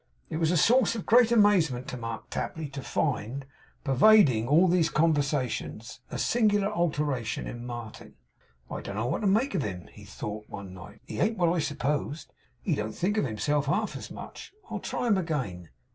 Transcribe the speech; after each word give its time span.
It 0.31 0.37
was 0.37 0.49
a 0.49 0.57
source 0.57 0.95
of 0.95 1.05
great 1.05 1.31
amazement 1.31 1.87
to 1.89 1.95
Mark 1.95 2.31
Tapley 2.31 2.67
to 2.69 2.81
find, 2.81 3.45
pervading 3.83 4.47
all 4.47 4.67
these 4.67 4.89
conversations, 4.89 5.99
a 6.09 6.17
singular 6.17 6.69
alteration 6.69 7.45
in 7.45 7.67
Martin. 7.67 8.15
'I 8.71 8.81
don't 8.81 8.95
know 8.95 9.05
what 9.05 9.21
to 9.21 9.27
make 9.27 9.53
of 9.53 9.61
him,' 9.61 9.89
he 9.91 10.03
thought 10.03 10.49
one 10.49 10.73
night, 10.73 11.01
'he 11.05 11.19
ain't 11.19 11.37
what 11.37 11.53
I 11.53 11.59
supposed. 11.59 12.33
He 12.63 12.73
don't 12.73 12.93
think 12.93 13.15
of 13.15 13.25
himself 13.25 13.67
half 13.67 13.95
as 13.95 14.09
much. 14.09 14.51
I'll 14.71 14.79
try 14.79 15.05
him 15.05 15.19
again. 15.19 15.69